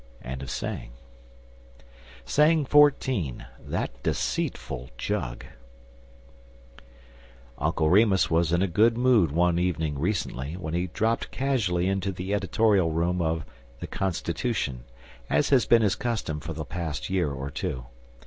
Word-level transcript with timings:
XIV. 0.25 0.89
THAT 2.25 3.91
DECEITFUL 4.01 4.89
JUG 4.97 5.45
UNCLE 7.59 7.87
REMUS 7.89 8.31
was 8.31 8.51
in 8.51 8.65
good 8.71 8.93
humor 8.93 9.27
one 9.31 9.59
evening 9.59 9.99
recently 9.99 10.57
when 10.57 10.73
he 10.73 10.87
dropped 10.87 11.29
casually 11.29 11.87
into 11.87 12.11
the 12.11 12.33
editorial 12.33 12.89
room 12.89 13.21
of 13.21 13.45
"The 13.79 13.85
Constitution," 13.85 14.85
as 15.29 15.49
has 15.51 15.67
been 15.67 15.83
his 15.83 15.93
custom 15.95 16.39
for 16.39 16.53
the 16.53 16.65
past 16.65 17.11
year 17.11 17.29
or 17.31 17.51
two. 17.51 17.85